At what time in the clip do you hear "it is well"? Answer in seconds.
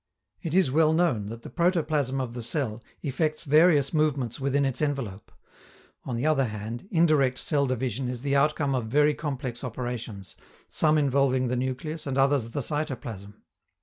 0.41-0.93